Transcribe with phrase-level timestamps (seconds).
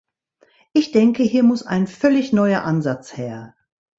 [0.73, 3.53] Ich denke, hier muss ein völlig neuer Ansatz her.